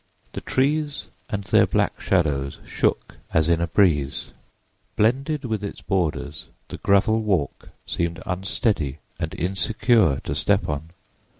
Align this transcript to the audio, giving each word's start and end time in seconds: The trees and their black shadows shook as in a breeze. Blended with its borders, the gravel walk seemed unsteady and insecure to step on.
The 0.33 0.41
trees 0.41 1.09
and 1.29 1.43
their 1.43 1.67
black 1.67 1.99
shadows 2.01 2.57
shook 2.65 3.17
as 3.35 3.47
in 3.47 3.61
a 3.61 3.67
breeze. 3.67 4.31
Blended 4.95 5.45
with 5.45 5.63
its 5.63 5.81
borders, 5.83 6.47
the 6.69 6.79
gravel 6.79 7.21
walk 7.21 7.69
seemed 7.85 8.19
unsteady 8.25 8.97
and 9.19 9.35
insecure 9.35 10.19
to 10.21 10.33
step 10.33 10.67
on. 10.67 10.89